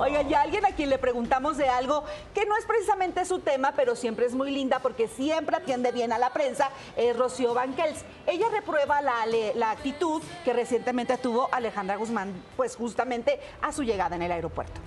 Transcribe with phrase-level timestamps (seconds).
[0.00, 3.72] Oigan, y alguien a quien le preguntamos de algo que no es precisamente su tema,
[3.74, 8.04] pero siempre es muy linda porque siempre atiende bien a la prensa, es Rocío Banquels.
[8.28, 14.14] Ella reprueba la, la actitud que recientemente tuvo Alejandra Guzmán, pues justamente a su llegada
[14.14, 14.80] en el aeropuerto.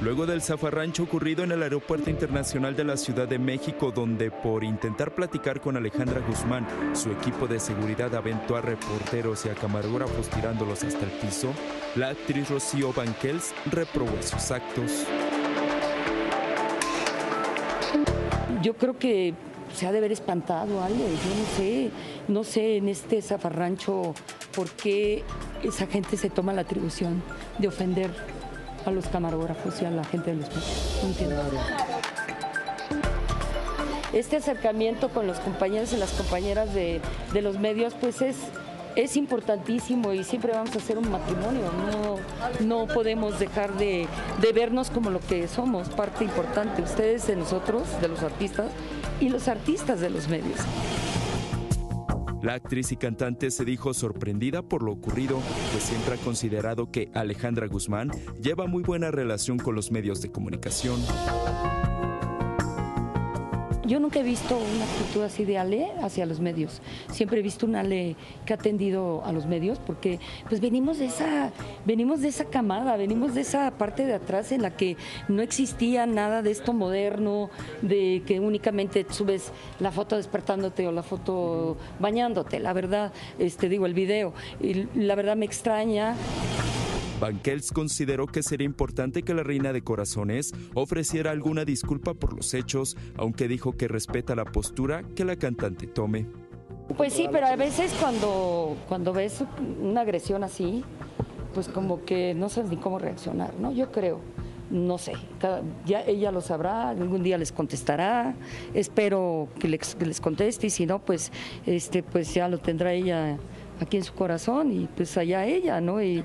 [0.00, 4.62] Luego del zafarrancho ocurrido en el Aeropuerto Internacional de la Ciudad de México, donde por
[4.62, 10.28] intentar platicar con Alejandra Guzmán, su equipo de seguridad aventó a reporteros y a camarógrafos
[10.28, 11.52] tirándolos hasta el piso,
[11.96, 15.04] la actriz Rocío Banquels reprobó sus actos.
[18.62, 19.34] Yo creo que
[19.74, 21.90] se ha de haber espantado a yo no sé,
[22.28, 24.14] no sé en este zafarrancho
[24.54, 25.24] por qué
[25.64, 27.20] esa gente se toma la atribución
[27.58, 28.37] de ofender
[28.88, 30.98] a los camarógrafos y a la gente de los medios.
[31.02, 31.42] No entiendo.
[34.12, 37.00] Este acercamiento con los compañeros y las compañeras de,
[37.32, 38.36] de los medios, pues es,
[38.96, 41.70] es importantísimo y siempre vamos a hacer un matrimonio.
[42.60, 44.08] No, no podemos dejar de,
[44.40, 48.70] de, vernos como lo que somos, parte importante, ustedes de nosotros, de los artistas,
[49.20, 50.58] y los artistas de los medios.
[52.48, 55.38] La actriz y cantante se dijo sorprendida por lo ocurrido,
[55.70, 58.10] pues siempre ha considerado que Alejandra Guzmán
[58.40, 60.98] lleva muy buena relación con los medios de comunicación.
[63.88, 66.82] Yo nunca he visto una actitud así de Ale hacia los medios.
[67.10, 71.06] Siempre he visto un Ale que ha atendido a los medios porque pues venimos de
[71.06, 71.52] esa
[71.86, 76.04] venimos de esa camada, venimos de esa parte de atrás en la que no existía
[76.04, 77.48] nada de esto moderno,
[77.80, 82.60] de que únicamente subes la foto despertándote o la foto bañándote.
[82.60, 86.14] La verdad, este digo el video y la verdad me extraña.
[87.18, 92.54] Banquels consideró que sería importante que la reina de corazones ofreciera alguna disculpa por los
[92.54, 96.26] hechos, aunque dijo que respeta la postura que la cantante tome.
[96.96, 99.44] Pues sí, pero a veces cuando, cuando ves
[99.80, 100.84] una agresión así,
[101.54, 103.72] pues como que no sabes ni cómo reaccionar, ¿no?
[103.72, 104.20] Yo creo,
[104.70, 105.12] no sé,
[105.84, 108.36] ya ella lo sabrá, algún día les contestará,
[108.74, 111.32] espero que les, que les conteste y si no, pues,
[111.66, 113.38] este, pues ya lo tendrá ella
[113.80, 116.02] aquí en su corazón y pues allá ella, ¿no?
[116.02, 116.24] Y...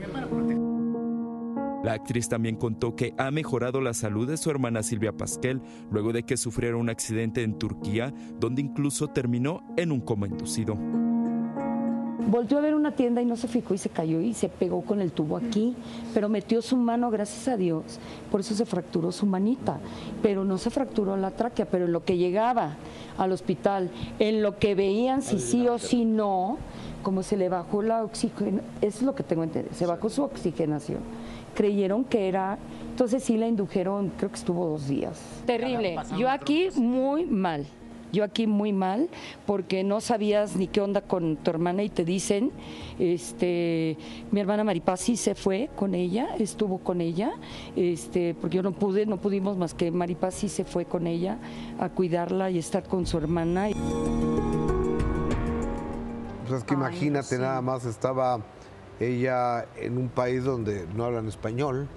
[1.84, 5.62] La actriz también contó que ha mejorado la salud de su hermana Silvia Pasquel
[5.92, 10.78] luego de que sufriera un accidente en Turquía, donde incluso terminó en un coma inducido.
[12.26, 14.82] Volvió a ver una tienda y no se fijó y se cayó y se pegó
[14.84, 15.76] con el tubo aquí,
[16.14, 18.00] pero metió su mano, gracias a Dios,
[18.32, 19.80] por eso se fracturó su manita,
[20.22, 22.78] pero no se fracturó la tráquea, pero en lo que llegaba
[23.18, 26.58] al hospital, en lo que veían si sí o si no,
[27.04, 31.02] como se le bajó la oxigenación, es lo que tengo entendido, se bajó su oxigenación
[31.54, 32.58] creyeron que era,
[32.90, 35.20] entonces sí la indujeron, creo que estuvo dos días.
[35.46, 35.98] Terrible.
[36.18, 37.66] Yo aquí muy mal.
[38.14, 39.10] Yo aquí muy mal
[39.48, 42.52] porque no sabías ni qué onda con tu hermana y te dicen,
[43.00, 43.98] este,
[44.30, 47.32] mi hermana Maripaz sí se fue con ella, estuvo con ella,
[47.76, 51.40] este, porque yo no pude, no pudimos más que Maripaz sí se fue con ella
[51.80, 53.70] a cuidarla y estar con su hermana.
[56.48, 58.42] Pues es que imagínate nada más estaba
[59.00, 61.88] ella en un país donde no hablan español,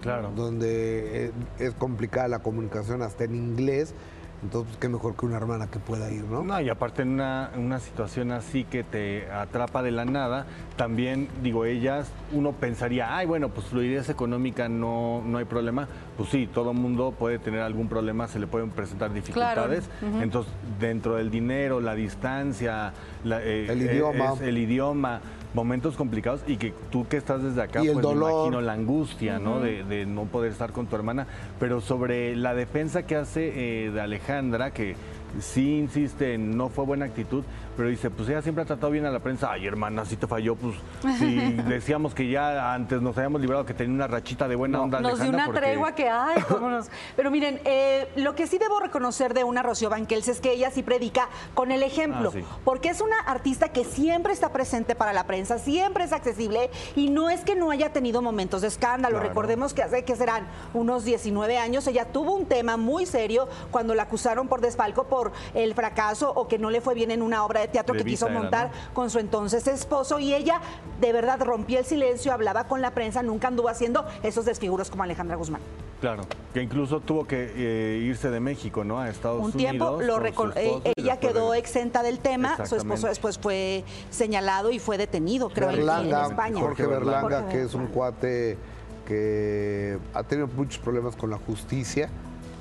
[0.00, 0.30] claro.
[0.34, 3.94] donde es complicada la comunicación hasta en inglés.
[4.42, 6.42] Entonces, pues, qué mejor que una hermana que pueda ir, ¿no?
[6.42, 10.46] No, y aparte en una, una, situación así que te atrapa de la nada,
[10.76, 15.88] también, digo, ellas, uno pensaría, ay, bueno, pues fluidez económica no, no hay problema.
[16.18, 19.88] Pues sí, todo mundo puede tener algún problema, se le pueden presentar dificultades.
[20.20, 22.92] Entonces, dentro del dinero, la distancia,
[23.24, 24.34] eh, el idioma.
[24.42, 25.20] el idioma
[25.56, 29.58] momentos complicados y que tú que estás desde acá, pues me imagino la angustia, ¿no?
[29.58, 31.26] De, no poder estar con tu hermana.
[31.58, 34.94] Pero sobre la defensa que hace eh, de Alejandra, que
[35.40, 37.42] sí insiste en no fue buena actitud,
[37.76, 39.52] pero dice, pues ella siempre ha tratado bien a la prensa.
[39.52, 40.76] Ay, hermana, si te falló, pues
[41.18, 41.36] si
[41.68, 45.00] decíamos que ya antes nos habíamos librado que tenía una rachita de buena onda.
[45.00, 46.88] Nos dio una tregua que, ay, cómo nos...
[47.14, 50.70] Pero miren, eh, lo que sí debo reconocer de una Rocío Banquels es que ella
[50.70, 55.12] sí predica con el ejemplo, ah, porque es una artista que siempre está presente para
[55.12, 59.20] la prensa, siempre es accesible y no es que no haya tenido momentos de escándalo.
[59.20, 63.94] Recordemos que hace que serán unos 19 años, ella tuvo un tema muy serio cuando
[63.94, 67.44] la acusaron por desfalco por el fracaso o que no le fue bien en una
[67.44, 70.60] obra de teatro que quiso montar con su entonces esposo y ella
[71.00, 75.02] de verdad rompía el silencio, hablaba con la prensa, nunca anduvo haciendo esos desfiguros como
[75.02, 75.60] Alejandra Guzmán.
[76.00, 79.00] Claro, que incluso tuvo que eh, irse de México, ¿no?
[79.00, 79.54] A Estados Unidos.
[79.54, 80.22] Un tiempo lo
[80.54, 85.70] eh, ella quedó exenta del tema, su esposo después fue señalado y fue detenido, creo,
[85.70, 86.60] en España.
[86.60, 88.58] Jorge Berlanga, que es un cuate
[89.06, 92.10] que ha tenido muchos problemas con la justicia,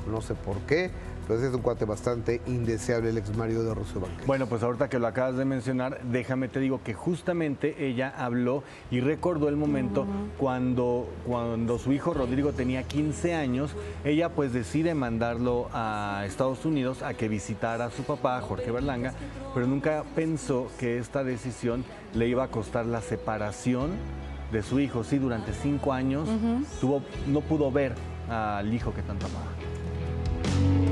[0.10, 0.92] no sé por qué,
[1.28, 4.26] pues es un cuate bastante indeseable el ex marido de Rocío Banquet.
[4.26, 8.64] Bueno, pues ahorita que lo acabas de mencionar, déjame te digo que justamente ella habló
[8.92, 10.06] y recordó el momento
[10.38, 13.72] cuando, cuando su hijo Rodrigo tenía 15 años,
[14.04, 19.14] ella pues decide mandarlo a Estados Unidos a que visitara a su papá, Jorge Berlanga,
[19.54, 21.84] pero nunca pensó que esta decisión
[22.14, 23.92] le iba a costar la separación
[24.52, 25.04] de su hijo.
[25.04, 26.30] Sí, durante cinco años
[26.80, 27.94] tuvo, no pudo ver
[28.30, 30.85] al hijo que tanto amaba.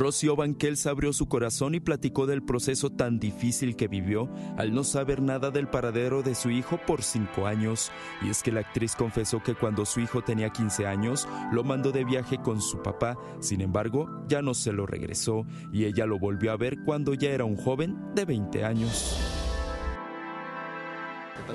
[0.00, 4.82] Rocío Banquels abrió su corazón y platicó del proceso tan difícil que vivió al no
[4.82, 7.92] saber nada del paradero de su hijo por cinco años.
[8.22, 11.92] Y es que la actriz confesó que cuando su hijo tenía 15 años, lo mandó
[11.92, 16.18] de viaje con su papá, sin embargo, ya no se lo regresó y ella lo
[16.18, 19.20] volvió a ver cuando ya era un joven de 20 años.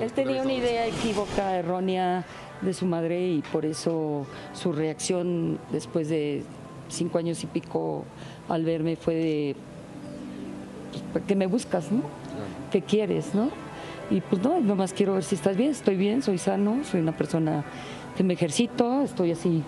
[0.00, 2.24] Él tenía una idea equívoca, errónea
[2.62, 6.44] de su madre y por eso su reacción después de
[6.88, 8.04] cinco años y pico
[8.48, 9.56] al verme fue de,
[11.12, 12.02] pues, ¿qué me buscas, no?
[12.70, 13.50] ¿Qué quieres, no?
[14.10, 17.16] Y pues no, nomás quiero ver si estás bien, estoy bien, soy sano, soy una
[17.16, 17.64] persona
[18.16, 19.62] que me ejercito, estoy así,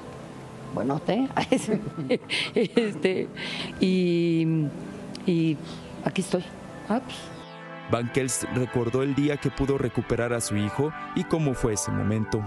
[0.75, 1.01] bueno,
[2.55, 3.29] este,
[3.81, 4.47] y,
[5.27, 5.57] y
[6.05, 6.45] aquí estoy.
[6.89, 7.17] Ah, pues.
[7.91, 12.43] Bankels recordó el día que pudo recuperar a su hijo y cómo fue ese momento.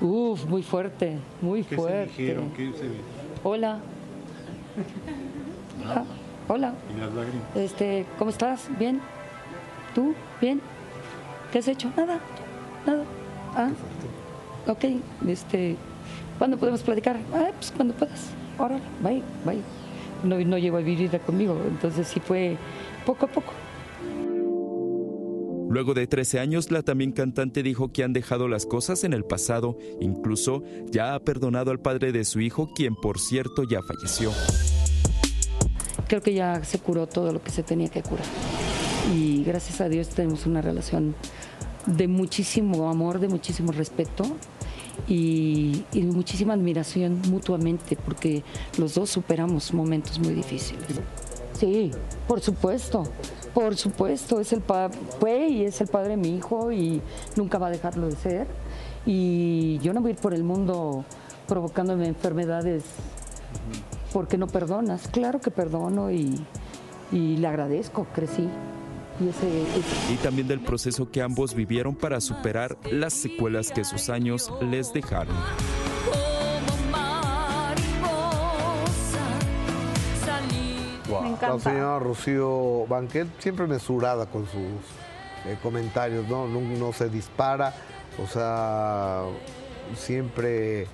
[0.00, 2.14] Uf, muy fuerte, muy fuerte.
[2.14, 2.50] Se dijeron?
[2.56, 2.84] ¿Qué se
[3.48, 3.78] Hola.
[5.86, 6.02] Ah,
[6.48, 6.74] hola.
[6.92, 7.46] ¿Y las lágrimas?
[7.54, 8.68] Este, ¿cómo estás?
[8.76, 9.00] ¿Bien?
[9.94, 10.16] ¿Tú?
[10.40, 10.60] ¿Bien?
[11.52, 11.88] ¿Qué has hecho?
[11.96, 12.18] Nada.
[12.84, 13.04] Nada.
[13.54, 13.68] Ah.
[14.66, 14.86] Ok,
[15.28, 15.76] este,
[16.38, 17.18] ¿cuándo podemos platicar?
[17.32, 18.30] Ah, pues cuando puedas.
[18.58, 19.62] Ahora, bye, bye.
[20.24, 22.56] No, no llegó a vivir conmigo, entonces sí fue
[23.04, 23.52] poco a poco.
[25.76, 29.24] Luego de 13 años, la también cantante dijo que han dejado las cosas en el
[29.24, 34.32] pasado, incluso ya ha perdonado al padre de su hijo, quien por cierto ya falleció.
[36.08, 38.24] Creo que ya se curó todo lo que se tenía que curar.
[39.14, 41.14] Y gracias a Dios tenemos una relación
[41.84, 44.24] de muchísimo amor, de muchísimo respeto
[45.06, 48.44] y, y de muchísima admiración mutuamente, porque
[48.78, 50.86] los dos superamos momentos muy difíciles.
[51.52, 51.90] Sí,
[52.26, 53.04] por supuesto.
[53.56, 54.62] Por supuesto, es el
[55.18, 57.00] fue y es el padre de mi hijo y
[57.36, 58.46] nunca va a dejarlo de ser.
[59.06, 61.06] Y yo no voy a ir por el mundo
[61.48, 62.84] provocándome enfermedades
[64.12, 65.08] porque no perdonas.
[65.08, 66.38] Claro que perdono y,
[67.10, 68.46] le agradezco, crecí.
[70.12, 74.92] Y también del proceso que ambos vivieron para superar las secuelas que sus años les
[74.92, 75.34] dejaron.
[81.40, 84.62] La señora Rocío Banquet siempre mesurada con sus
[85.46, 86.46] eh, comentarios, ¿no?
[86.46, 86.92] ¿no?
[86.92, 87.74] se dispara,
[88.22, 89.22] o sea,
[89.94, 90.86] siempre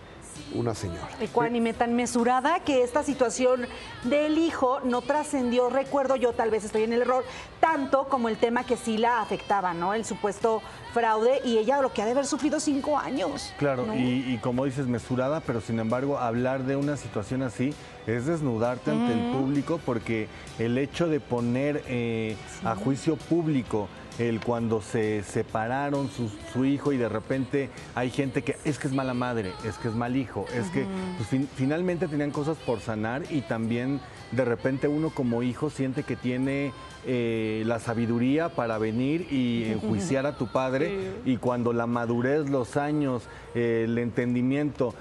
[0.54, 1.08] una señora.
[1.20, 3.66] Ecuánime, tan mesurada que esta situación
[4.04, 7.24] del hijo no trascendió, recuerdo yo, tal vez estoy en el error,
[7.60, 9.94] tanto como el tema que sí la afectaba, ¿no?
[9.94, 10.62] El supuesto
[10.92, 13.52] fraude y ella lo que ha de haber sufrido cinco años.
[13.58, 17.74] Claro, y, como dices, mesurada, pero sin embargo, hablar de una situación así
[18.06, 20.28] es desnudarte ante el público porque
[20.58, 23.88] el hecho de poner eh, a juicio público
[24.18, 28.94] el cuando se separaron su, hijo y de repente hay gente que es que es
[28.94, 30.84] mala madre, es que es mal hijo, es que
[31.16, 34.00] pues, finalmente tenían cosas por sanar y también
[34.30, 36.72] de repente uno como hijo siente que tiene
[37.06, 42.76] eh, la sabiduría para venir y enjuiciar a tu padre y cuando la madurez, los
[42.76, 43.24] años,
[43.54, 44.94] eh, el entendimiento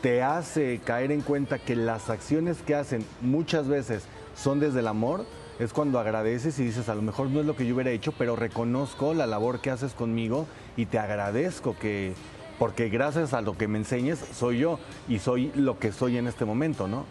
[0.00, 4.04] te hace caer en cuenta que las acciones que hacen muchas veces
[4.36, 5.26] son desde el amor,
[5.58, 8.12] es cuando agradeces y dices, a lo mejor no es lo que yo hubiera hecho,
[8.12, 10.46] pero reconozco la labor que haces conmigo
[10.76, 12.14] y te agradezco que,
[12.58, 16.26] porque gracias a lo que me enseñes, soy yo y soy lo que soy en
[16.26, 17.04] este momento, ¿no?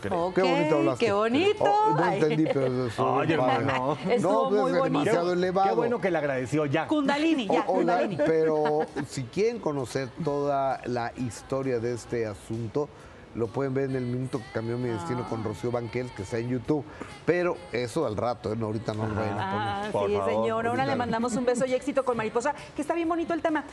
[0.00, 1.06] qué bonito hablaste.
[1.06, 1.64] Qué bonito.
[1.64, 3.22] Oh, no entendí, pero eso.
[3.22, 4.84] Estuvo no, muy bonito.
[4.84, 5.68] demasiado elevado.
[5.68, 6.86] Qué bueno que le agradeció ya.
[6.86, 8.16] Kundalini, ya, Kundalini.
[8.16, 12.88] Pero si quieren conocer toda la historia de este asunto,
[13.38, 15.44] lo pueden ver en el minuto que cambió mi destino con ah.
[15.44, 16.84] Rocío Banquel, que está en YouTube.
[17.24, 18.58] Pero eso al rato, ¿eh?
[18.60, 20.20] ahorita no lo vayan a poner.
[20.20, 20.66] Ah, sí, señor.
[20.66, 23.64] Ahora le mandamos un beso y éxito con Mariposa, que está bien bonito el tema.